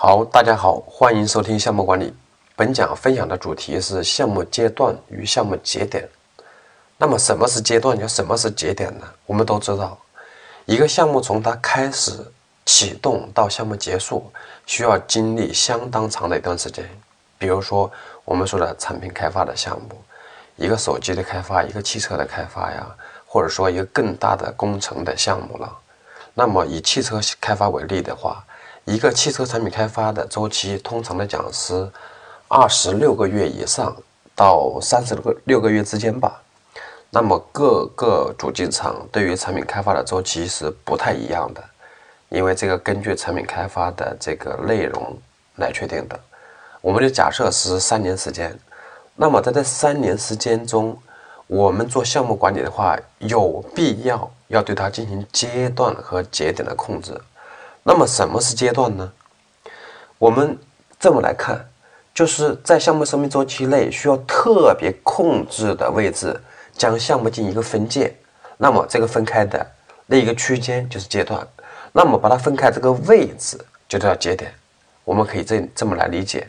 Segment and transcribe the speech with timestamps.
[0.00, 2.14] 好，大家好，欢迎收听项目管理。
[2.54, 6.08] 本讲分享的主题是项目阶段与项目节点。
[6.96, 7.98] 那么什么是阶段？
[7.98, 9.08] 又什么是节点呢？
[9.26, 9.98] 我们都知道，
[10.66, 12.12] 一个项目从它开始
[12.64, 14.30] 启动到项目结束，
[14.66, 16.88] 需要经历相当长的一段时间。
[17.36, 17.90] 比如说
[18.24, 20.00] 我们说的产品开发的项目，
[20.54, 22.86] 一个手机的开发，一个汽车的开发呀，
[23.26, 25.76] 或者说一个更大的工程的项目了。
[26.34, 28.44] 那么以汽车开发为例的话，
[28.88, 31.86] 一个汽车产品开发的周期，通常来讲是
[32.48, 33.94] 二十六个月以上
[34.34, 36.40] 到三十个六个月之间吧。
[37.10, 41.62] 那么各个主机厂对于产品开发的周期是不太一样的，
[42.30, 45.18] 因为这个根据产品开发的这个内容
[45.56, 46.18] 来确定的。
[46.80, 48.58] 我们就假设是三年时间。
[49.16, 50.98] 那么在这三年时间中，
[51.46, 57.12] 我们做项目管理的话，有必要要对它进行阶段和节点的控制。
[57.88, 59.10] 那么什么是阶段呢？
[60.18, 60.58] 我们
[61.00, 61.66] 这么来看，
[62.12, 66.38] 就是在项目生命周期内需要特别控制的位置，
[66.74, 68.14] 将项目进行一个分界。
[68.58, 69.66] 那么这个分开的
[70.04, 71.48] 那一个区间就是阶段。
[71.90, 74.52] 那么把它分开这个位置就叫节点。
[75.02, 76.46] 我们可以这这么来理解。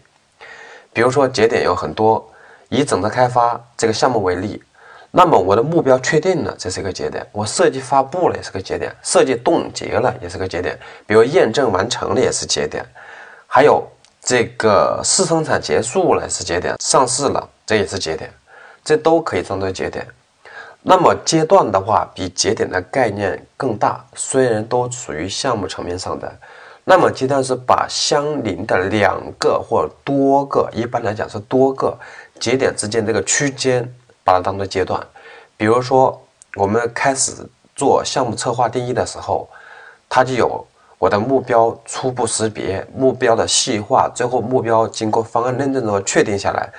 [0.92, 2.30] 比如说节点有很多，
[2.68, 4.62] 以整车开发这个项目为例。
[5.12, 10.78] 那么我的目标确定了，这是一个节点；我设计发布了，也是个节点；设计冻结了，也是个节点。
[11.08, 12.84] 比如验证完成了，也是节点；
[13.48, 13.84] 还有
[14.22, 18.32] 这个试生产结束了是节点，上市了这也是节点，
[18.84, 20.06] 这都可以称作节点。
[20.84, 26.32] 那么阶段的话，比节点的概念更大，虽然都属于项目层面上的。
[26.84, 31.98] 那么阶段是把相邻的两个或多个，一般来讲是多个
[32.40, 33.92] 节点之间这个区间。
[34.24, 35.02] 把它当做阶段，
[35.58, 36.22] 比如说
[36.56, 37.34] 我们开始
[37.76, 39.48] 做项目策划定义的时候，
[40.08, 40.66] 它就有
[40.98, 46.70] 我的目标初步识别、目标的细化，最后目标经过方案认证之后确定下来，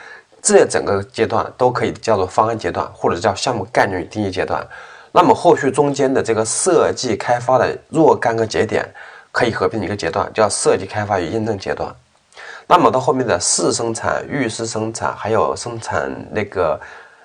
[0.43, 4.65] 这整个阶段都可以叫做方案阶段，或者叫项目概念定义阶段。
[5.13, 8.89] 那么后续中间的这个设计开发的若干个节点，
[9.33, 11.93] 可以合并一个阶段，叫设计开发与验证阶段。
[12.67, 16.79] 那么到后面的试生产、预试生产，还有生产那个。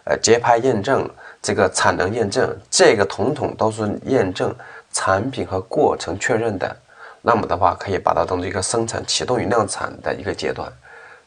[0.06, 1.10] 呃，节拍验证，
[1.42, 4.56] 这个产能验证，这个统统都是验证
[4.92, 6.76] 产品和过程确认的。
[7.22, 10.72] 那么的话，可以把它当做一个生产启动与量产的一个阶段。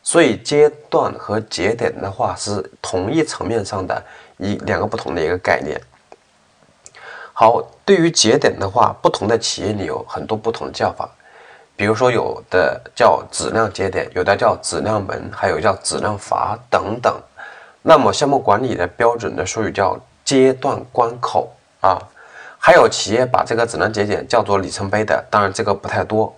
[0.01, 4.01] 所以，阶段和节点的话是同一层面上的
[4.37, 5.79] 一两个不同的一个概念。
[7.33, 11.11] 好，对于节点的话，不同的企业里有很多不同的叫法，
[11.75, 17.21] 比如说有的叫质量节点，有的叫质量门，还有叫质量阀等等。
[17.89, 21.51] 那么项目管理的标准的术语叫阶段关口
[21.81, 21.97] 啊，
[22.59, 26.31] 还有企业把这个质量节点叫做里程碑的，当然这个不太多。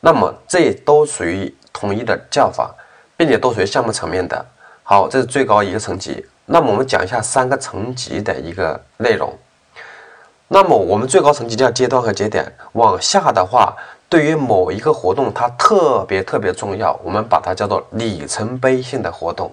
[0.00, 2.74] 那么这都属于统一的叫法，
[3.16, 4.44] 并且都属于项目层面的。
[4.82, 6.26] 好，这是最高一个层级。
[6.44, 9.32] 那么我们讲一下三个层级的一个内容。
[10.48, 13.76] 那么我们最高层级叫阶段和节点，往下的话，
[14.08, 19.52] 对于某一个活动它特别特别重要，我们把它叫做里程碑性的活动。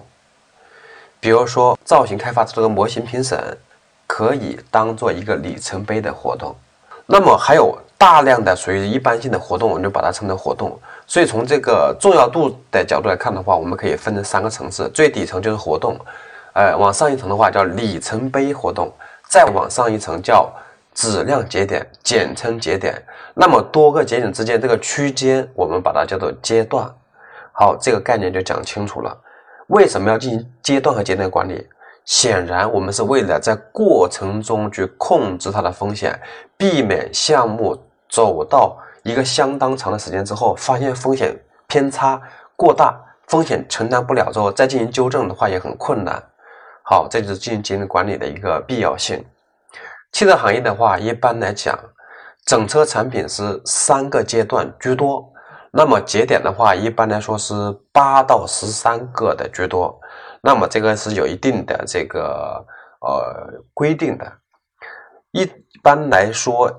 [1.20, 3.38] 比如说，造型开发这个模型评审，
[4.06, 6.54] 可以当做一个里程碑的活动。
[7.06, 10.78] 那么还有大量的属于一般性的活动，我们就把它称作活动。
[11.06, 15.98] 所以从这个重要度的角度来看的话，我们可以分成三个层次：最底层就是活动，
[16.52, 18.92] 呃，往上一层的话叫里程碑活动，
[19.26, 20.52] 再往上一层叫
[20.94, 22.94] 质量节点，简称节点。
[23.34, 26.88] 那么多个节点之间这个区间，我们把它叫做阶段。
[27.52, 29.16] 好，这个概念就讲清楚了。
[29.68, 31.66] 为什么要进行阶段和节点管理？
[32.04, 36.18] 显然，我们是为了在过程中去控制它的风险，
[36.56, 37.78] 避免项目
[38.08, 42.18] 走到一个相当长的时间之后，发现风险偏差
[42.56, 46.22] 过大，风险承担不了之后，再进行纠正的话也很困难。
[46.82, 49.22] 好，这就是进行节点管理的一个必要性。
[50.12, 51.78] 汽车行业的话，一般来讲，
[52.46, 55.30] 整车产品是三个阶段居多。
[55.70, 57.54] 那么节点的话，一般来说是
[57.92, 59.98] 八到十三个的居多。
[60.42, 62.64] 那么这个是有一定的这个
[63.00, 64.32] 呃规定的。
[65.32, 65.44] 一
[65.82, 66.70] 般来说，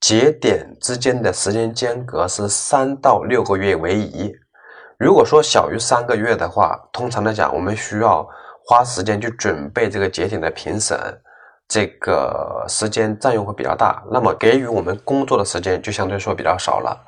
[0.00, 4.32] 节点之间的时间间隔是三到六个月为宜。
[4.98, 8.26] 如果说小于三个月的话，通常来讲，我们需要
[8.66, 10.98] 花时间去准备这个节点的评审，
[11.68, 14.02] 这个时间占用会比较大。
[14.10, 17.04] 那么给予我们工作的时间就相对说比较少了。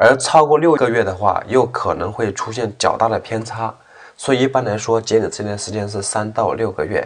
[0.00, 3.74] 而超过六个月的话，又可能会出现较大的偏差，
[4.16, 7.04] 所以一般来说，节点之间的时间是三到六个月。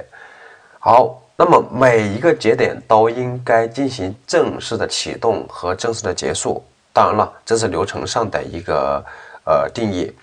[0.79, 6.63] 好，那么每一个节点都应该进行正式的启动和正式的结束。
[6.93, 9.03] 当然了，这是流程上的一个
[9.47, 10.15] 呃定义。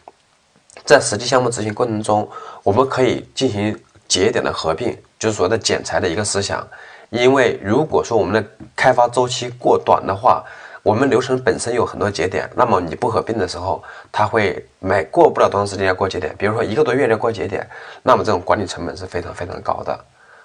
[0.86, 2.30] 在实际项目执行过程中，
[2.62, 3.76] 我们可以进行
[4.08, 6.66] 节点的合并，就是所谓的剪裁的一个思想。
[7.10, 10.44] 因为如果说我们的开发周期过短的话，
[10.82, 17.68] 我们流程本身有很多节点，那么你不合并的时候，它会每过不了多长时间要过节点，比如说一个多月要过节点，
[18.02, 20.00] 那么这种管理成本是非常非常高的。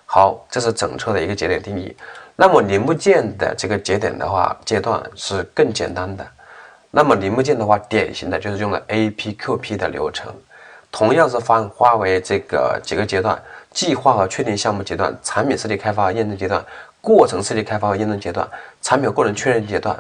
[0.07, 1.97] 好，这是整车的一个节点定义。
[2.37, 6.27] 那么零部件的这个节点的话，阶段是更简单的。
[6.91, 10.35] 那么零部件的话，典型的就是用了 APQP 的流程，
[10.91, 13.41] 同样是分化为这个几个阶段：
[13.73, 16.65] 计划和确定项目阶段、产品设计开发和验证阶段、
[17.01, 18.49] 过程设计开发和验证阶段、
[18.83, 19.97] 产品过程确认阶段。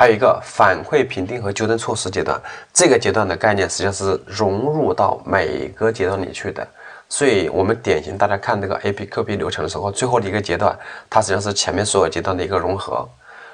[0.00, 2.40] 还有一个反馈评定和纠正措施阶段，
[2.72, 6.66] 这个阶段的概念实际上是融入到每个阶段里去的。
[7.06, 10.74] 所以，我们典型大家看这个 APQP 流程的时候，最后的一个阶段，
[11.10, 13.06] 它实际上是前面所有阶段的一个融合。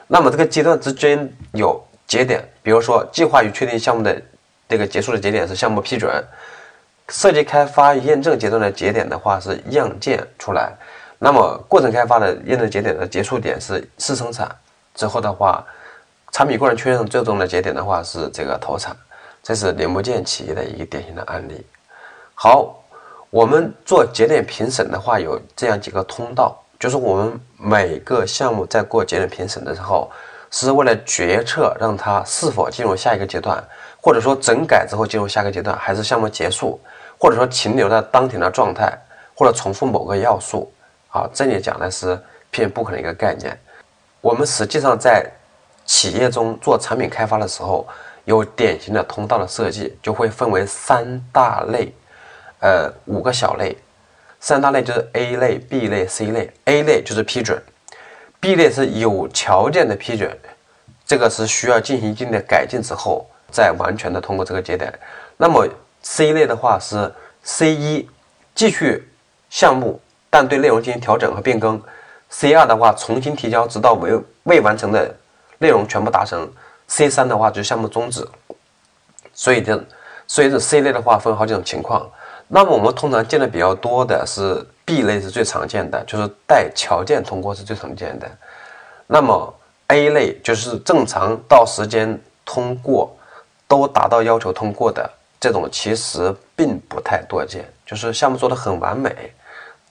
[0.06, 4.22] 那么，这个阶段之间有节点，比如说计划与确定项目的
[4.68, 6.24] 这个结束的节点是项目批准，
[7.08, 10.72] 设计开发与验证阶段的节点的话是样件出来，
[11.18, 14.48] 那么过程开发的验证节点的结束点是试生产
[14.94, 15.66] 之后的话。
[16.36, 18.94] 产品过程确认最终的节点的话是这个投产，
[19.42, 21.64] 这是零部件企业的一个典型的案例。
[22.34, 22.78] 好，
[23.30, 30.10] 我们做节点评审的话有这样几个通道，就是我们每个项目在过节点评审的时候，
[30.50, 33.64] 是为了决策让它是否进入下一个阶段，
[33.98, 36.78] 或者说整改之后进入下个阶段，还是项目结束，
[37.18, 38.92] 或者说停留在当前的状态，
[39.34, 40.70] 或者重复某个要素。
[41.08, 43.58] 好，这里讲的是偏不可能一个概念。
[44.20, 45.24] 我们实际上在
[45.86, 47.86] 企业中做产品开发的时候，
[48.24, 51.92] 有典型的通道的设计，就会分为三大类，
[52.60, 53.76] 呃，五个小类。
[54.40, 56.52] 三大类就是 A 类、B 类、C 类。
[56.64, 57.62] A 类就是批准
[58.40, 60.36] ，B 类是有条件的批准，
[61.06, 64.92] 这个是需要进行一定的改进之后，再完全的通过这个节点。
[65.36, 65.66] 那么
[66.02, 67.10] C 类的话是
[67.44, 68.08] C 一
[68.54, 69.08] 继续
[69.48, 71.80] 项目，但对内容进行调整和变更。
[72.28, 75.14] C 二的话重新提交，直到未未完成的。
[75.58, 76.50] 内容全部达成
[76.88, 78.26] ，C 三的话就项目终止，
[79.32, 79.84] 所以这
[80.26, 82.08] 所以这 C 类的话分好几种情况。
[82.48, 88.30] 那么我们通常见的比较多的是 B 类是最常见的，就是带条件通过是最常见的。
[89.06, 89.54] 那么
[89.88, 93.16] A 类就是正常到时间通过
[93.66, 95.10] 都达到要求通过的
[95.40, 99.32] 这种，其实并不太多见，就是项目做的很完美，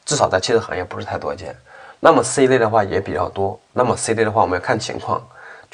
[0.05, 1.55] 至少在汽车行业不是太多见。
[1.99, 3.59] 那么 C 类的话也比较多。
[3.73, 5.21] 那么 C 类的话我们要看情况。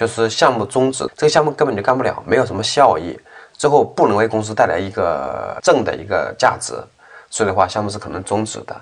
[0.02, 3.16] 就是项目终止，这个项目根本就干不了，没有什么效益，
[3.54, 6.74] 最后不能为公司带来一个正的一个价值，
[7.30, 8.76] 所以的话，项目是可能终止的。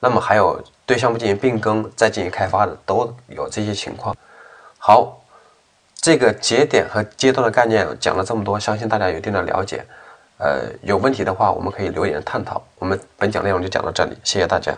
[0.00, 4.12] 那么还有对项目进行变更再进行开发的，都有这些情况。
[4.76, 5.16] 好，
[6.00, 9.84] 这个节点和阶段的概念讲了这么多，相信大家有一定的了解。
[10.38, 12.60] 呃，有问题的话，我们可以留言探讨。
[12.80, 14.76] 我们本讲内容就讲到这里，谢谢大家。